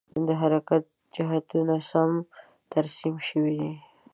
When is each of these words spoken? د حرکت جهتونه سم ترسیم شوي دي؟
د 0.25 0.27
حرکت 0.41 0.83
جهتونه 1.15 1.75
سم 1.89 2.11
ترسیم 2.71 3.15
شوي 3.27 3.53
دي؟ 3.61 3.73